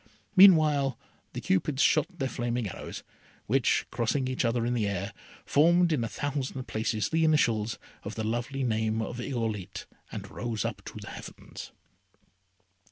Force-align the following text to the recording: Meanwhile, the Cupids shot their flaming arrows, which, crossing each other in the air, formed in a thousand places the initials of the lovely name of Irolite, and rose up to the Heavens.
Meanwhile, 0.35 0.97
the 1.33 1.41
Cupids 1.41 1.83
shot 1.83 2.07
their 2.17 2.27
flaming 2.27 2.67
arrows, 2.67 3.03
which, 3.45 3.85
crossing 3.91 4.27
each 4.27 4.43
other 4.43 4.65
in 4.65 4.73
the 4.73 4.87
air, 4.87 5.13
formed 5.45 5.93
in 5.93 6.03
a 6.03 6.07
thousand 6.09 6.67
places 6.67 7.09
the 7.09 7.23
initials 7.23 7.77
of 8.01 8.15
the 8.15 8.23
lovely 8.23 8.63
name 8.63 9.03
of 9.03 9.19
Irolite, 9.19 9.85
and 10.11 10.31
rose 10.31 10.65
up 10.65 10.81
to 10.85 10.95
the 10.99 11.09
Heavens. 11.11 11.71